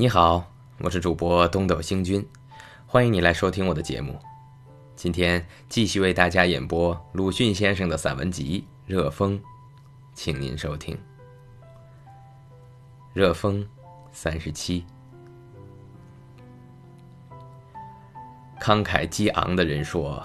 [0.00, 2.26] 你好，我是主播东斗星君，
[2.86, 4.18] 欢迎你来收听我的节目。
[4.96, 9.38] 今天继续为大家演播鲁迅先生的散文集《热风》，
[10.14, 10.94] 请您收听
[13.12, 13.62] 《热风》
[14.10, 14.86] 三十七。
[18.58, 20.24] 慷慨激昂的人说：“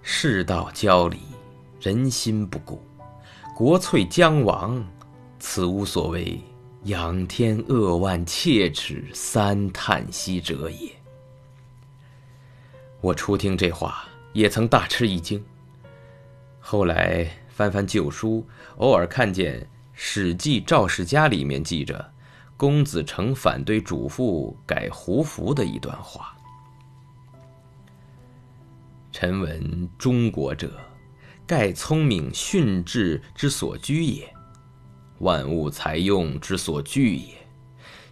[0.00, 1.18] 世道交离，
[1.80, 2.80] 人心不古，
[3.52, 4.80] 国粹将亡，
[5.40, 6.40] 此无所谓。”
[6.84, 10.90] 仰天扼腕切齿三叹息者也。
[13.00, 15.44] 我初听这话，也曾大吃一惊。
[16.58, 18.44] 后来翻翻旧书，
[18.78, 19.60] 偶尔看见
[19.92, 22.12] 《史记·赵世家》里面记着
[22.56, 26.36] 公子成反对主父改胡服的一段话。
[29.12, 30.80] 臣闻中国者，
[31.46, 34.28] 盖聪明训智之所居也。
[35.22, 37.34] 万物才用之所聚也，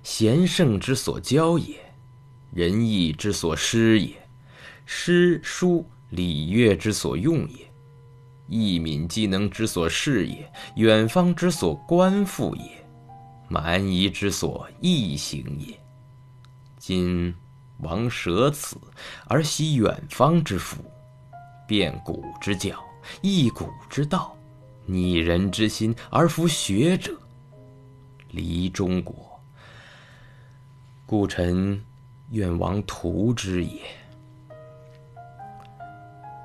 [0.05, 1.75] 贤圣之所交也，
[2.53, 4.15] 仁义之所施也，
[4.87, 7.69] 诗书礼乐之所用也，
[8.47, 12.63] 义敏技能之所事也，远方之所观复也，
[13.49, 15.77] 蛮夷之所易行也。
[16.79, 17.35] 今
[17.79, 18.77] 王舍此
[19.27, 20.77] 而习远方之福，
[21.67, 22.81] 变古之教，
[23.21, 24.37] 易古之道。
[24.91, 27.17] 拟人之心而服学者，
[28.33, 29.41] 离中国，
[31.07, 31.81] 故臣
[32.33, 33.81] 愿亡图之也。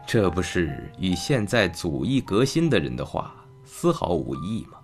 [0.05, 3.33] 这不是与现在祖义革新的人的话
[3.65, 4.77] 丝毫无异吗？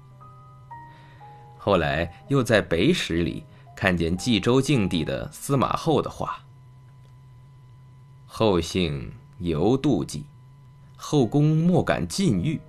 [1.59, 3.43] 后来又在北史里
[3.75, 6.43] 看见冀州境地的司马后的话
[8.25, 10.23] ：“后姓尤妒忌，
[10.95, 12.59] 后宫莫敢禁欲。”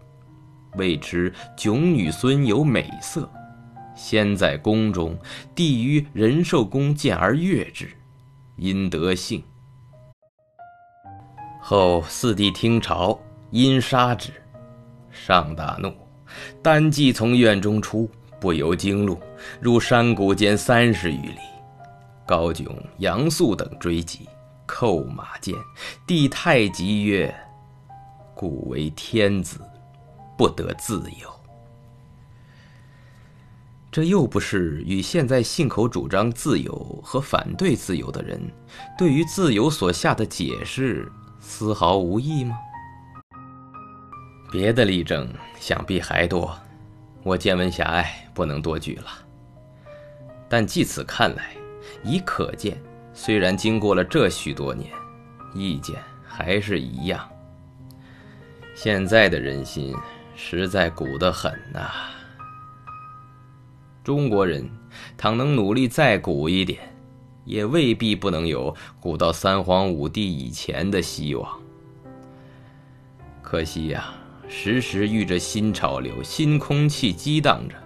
[0.77, 3.28] 谓之囧女孙有美色，
[3.95, 5.17] 先在宫中，
[5.55, 7.89] 帝于仁寿宫见而悦之，
[8.56, 9.43] 因得幸。
[11.61, 13.19] 后四弟听朝，
[13.50, 14.32] 因杀之，
[15.11, 15.93] 上大怒，
[16.62, 19.21] 单骑从院中出，不由京路，
[19.61, 21.38] 入山谷间三十余里。
[22.27, 22.66] 高炯、
[22.99, 24.28] 杨素等追击，
[24.65, 25.55] 扣马剑。
[26.06, 27.32] 帝太极曰
[28.34, 29.61] ：“故为天子。”
[30.37, 31.31] 不得自由，
[33.91, 38.41] 这又不是与现在信口主张自由和反对自由的人
[38.97, 42.59] 对于自由所下的解释丝毫无异吗？
[44.50, 45.28] 别的例证
[45.60, 46.59] 想必还多，
[47.22, 49.06] 我见闻狭隘，不能多举了。
[50.49, 51.54] 但据此看来，
[52.03, 52.81] 已可见，
[53.12, 54.91] 虽然经过了这许多年，
[55.54, 57.28] 意见还是一样。
[58.75, 59.94] 现在的人心。
[60.34, 61.91] 实在古得很呐！
[64.03, 64.69] 中国人
[65.16, 66.81] 倘能努力再古一点，
[67.44, 71.60] 也未必不能有古到三皇五帝以前的希望。
[73.41, 74.12] 可惜呀，
[74.48, 77.76] 时时遇着新潮流、新空气激荡着，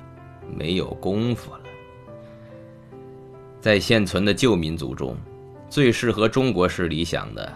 [0.57, 1.61] 没有功夫了。
[3.61, 5.17] 在现存的旧民族中，
[5.69, 7.53] 最适合中国式理想的，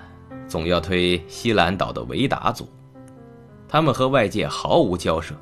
[0.48, 2.68] 总要推西兰岛的维达族。
[3.70, 5.32] 他们和外界毫无交涉，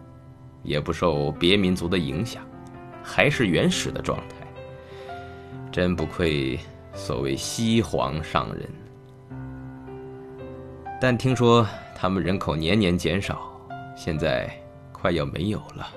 [0.63, 2.47] 也不受别民族的影响，
[3.03, 4.35] 还是原始的状态。
[5.73, 6.61] 真不愧
[6.93, 8.69] 所谓西皇上人。
[11.01, 11.67] 但听说
[11.97, 13.51] 他们人口年年减少，
[13.97, 14.51] 现在
[14.93, 15.89] 快要没有了，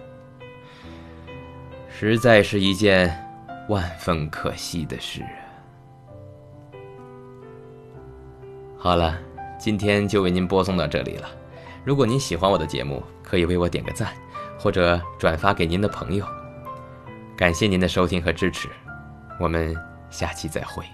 [1.90, 3.14] 实在是一件
[3.68, 5.22] 万分可惜的事。
[8.78, 9.20] 好了，
[9.60, 11.28] 今天就为您播送到这里了。
[11.84, 14.14] 如果您喜欢我的节目，可以为我点个赞，
[14.60, 16.26] 或者转发给您的朋友。
[17.36, 18.70] 感谢您的收听和支持，
[19.40, 19.76] 我们
[20.12, 20.86] 下期再会。